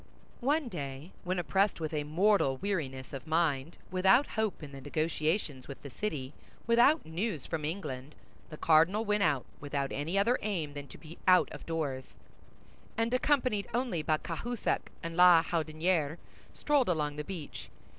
[0.39, 5.67] One day when oppressed with a mortal weariness of mind, without hope in the negotiations
[5.67, 6.33] with the city,
[6.65, 8.15] without news from England,
[8.49, 12.05] the cardinal went out, without any other aim than to be out of doors,
[12.97, 16.17] and accompanied only by Cahusac and La Houdinière,
[16.51, 17.69] strolled along the beach.